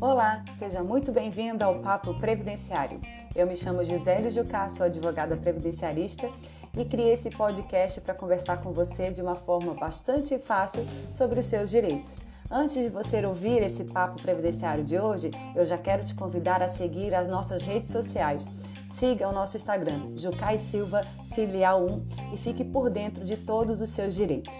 [0.00, 3.00] Olá, seja muito bem-vindo ao Papo Previdenciário.
[3.34, 6.28] Eu me chamo Gisele Jucá, sou advogada previdenciarista
[6.76, 11.46] e criei esse podcast para conversar com você de uma forma bastante fácil sobre os
[11.46, 12.18] seus direitos.
[12.50, 16.68] Antes de você ouvir esse Papo Previdenciário de hoje, eu já quero te convidar a
[16.68, 18.46] seguir as nossas redes sociais.
[18.98, 21.02] Siga o nosso Instagram, Jucai Silva
[21.34, 24.52] Filial 1 e fique por dentro de todos os seus direitos.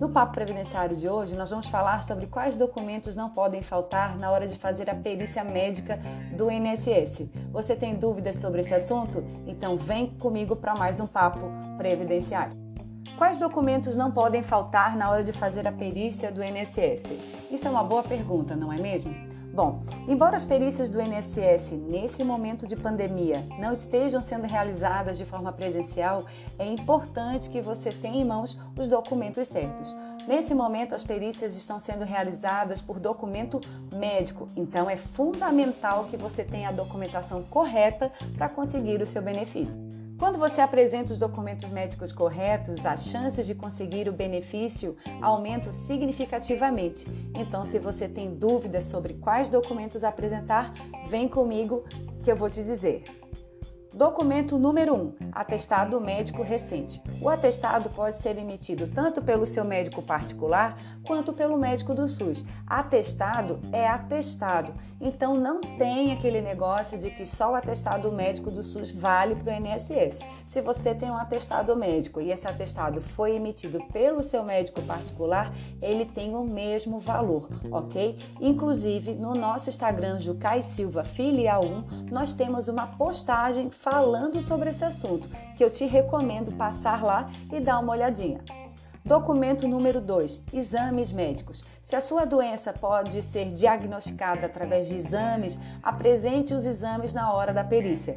[0.00, 4.30] No Papo Previdenciário de hoje, nós vamos falar sobre quais documentos não podem faltar na
[4.30, 6.00] hora de fazer a perícia médica
[6.36, 7.28] do INSS.
[7.52, 9.22] Você tem dúvidas sobre esse assunto?
[9.46, 11.46] Então vem comigo para mais um Papo
[11.76, 12.56] Previdenciário.
[13.16, 17.04] Quais documentos não podem faltar na hora de fazer a perícia do INSS?
[17.50, 19.31] Isso é uma boa pergunta, não é mesmo?
[19.52, 25.26] Bom, embora as perícias do INSS nesse momento de pandemia não estejam sendo realizadas de
[25.26, 26.24] forma presencial,
[26.58, 29.94] é importante que você tenha em mãos os documentos certos.
[30.26, 33.60] Nesse momento, as perícias estão sendo realizadas por documento
[33.94, 40.01] médico, então é fundamental que você tenha a documentação correta para conseguir o seu benefício.
[40.22, 47.04] Quando você apresenta os documentos médicos corretos, as chances de conseguir o benefício aumentam significativamente.
[47.34, 50.72] Então, se você tem dúvidas sobre quais documentos apresentar,
[51.08, 51.82] vem comigo
[52.22, 53.02] que eu vou te dizer.
[53.94, 57.02] Documento número 1: um, atestado médico recente.
[57.20, 60.76] O atestado pode ser emitido tanto pelo seu médico particular
[61.06, 62.42] quanto pelo médico do SUS.
[62.66, 68.62] Atestado é atestado, então não tem aquele negócio de que só o atestado médico do
[68.62, 70.20] SUS vale para o INSS.
[70.46, 75.52] Se você tem um atestado médico e esse atestado foi emitido pelo seu médico particular,
[75.82, 78.18] ele tem o mesmo valor, ok?
[78.40, 84.84] Inclusive no nosso Instagram Jucai Silva Filial 1, nós temos uma postagem falando sobre esse
[84.84, 88.40] assunto, que eu te recomendo passar lá e dar uma olhadinha.
[89.04, 91.64] Documento número 2: exames médicos.
[91.82, 97.52] Se a sua doença pode ser diagnosticada através de exames, apresente os exames na hora
[97.52, 98.16] da perícia.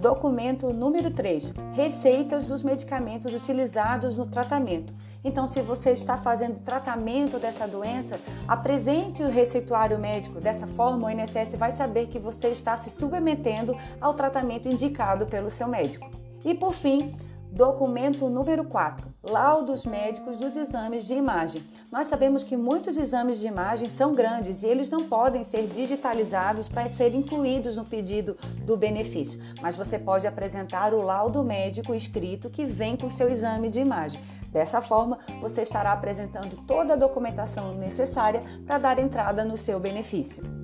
[0.00, 4.94] Documento número 3: receitas dos medicamentos utilizados no tratamento.
[5.22, 8.18] Então, se você está fazendo tratamento dessa doença,
[8.48, 10.40] apresente o receituário médico.
[10.40, 15.50] Dessa forma, o INSS vai saber que você está se submetendo ao tratamento indicado pelo
[15.50, 16.08] seu médico.
[16.46, 17.14] E por fim,
[17.52, 21.62] Documento número 4: laudos médicos dos exames de imagem.
[21.90, 26.68] Nós sabemos que muitos exames de imagem são grandes e eles não podem ser digitalizados
[26.68, 32.50] para ser incluídos no pedido do benefício, mas você pode apresentar o laudo médico escrito
[32.50, 34.20] que vem com seu exame de imagem.
[34.52, 40.59] Dessa forma, você estará apresentando toda a documentação necessária para dar entrada no seu benefício.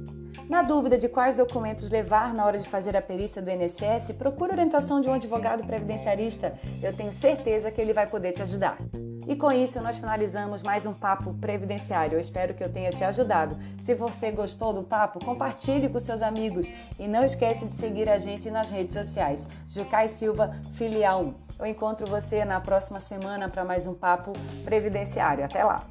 [0.48, 4.52] Na dúvida de quais documentos levar na hora de fazer a perícia do INSS, procure
[4.52, 6.58] orientação de um advogado previdenciarista.
[6.80, 8.78] Eu tenho certeza que ele vai poder te ajudar.
[9.26, 12.14] E com isso nós finalizamos mais um papo previdenciário.
[12.14, 13.56] Eu espero que eu tenha te ajudado.
[13.80, 18.18] Se você gostou do papo, compartilhe com seus amigos e não esquece de seguir a
[18.18, 19.48] gente nas redes sociais.
[19.68, 21.34] Jucai Silva Filial 1.
[21.58, 24.32] Eu encontro você na próxima semana para mais um papo
[24.64, 25.44] previdenciário.
[25.44, 25.82] Até lá.